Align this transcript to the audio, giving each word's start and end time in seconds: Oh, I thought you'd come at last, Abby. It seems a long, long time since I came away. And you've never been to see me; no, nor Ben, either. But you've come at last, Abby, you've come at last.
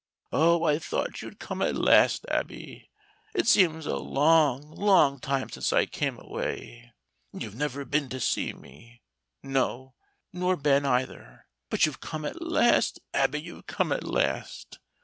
Oh, 0.31 0.63
I 0.63 0.79
thought 0.79 1.21
you'd 1.21 1.37
come 1.37 1.61
at 1.61 1.75
last, 1.75 2.25
Abby. 2.27 2.89
It 3.35 3.47
seems 3.47 3.85
a 3.85 3.97
long, 3.97 4.63
long 4.71 5.19
time 5.19 5.47
since 5.51 5.71
I 5.71 5.85
came 5.85 6.17
away. 6.17 6.91
And 7.31 7.43
you've 7.43 7.53
never 7.53 7.85
been 7.85 8.09
to 8.09 8.19
see 8.19 8.51
me; 8.51 9.03
no, 9.43 9.93
nor 10.33 10.55
Ben, 10.57 10.87
either. 10.87 11.45
But 11.69 11.85
you've 11.85 11.99
come 12.01 12.25
at 12.25 12.41
last, 12.41 12.99
Abby, 13.13 13.41
you've 13.41 13.67
come 13.67 13.91
at 13.91 14.03
last. 14.03 14.79